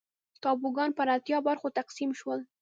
ټاپوګان 0.41 0.89
پر 0.97 1.07
اتیا 1.15 1.37
برخو 1.47 1.67
تقسیم 1.79 2.09
شول. 2.19 2.39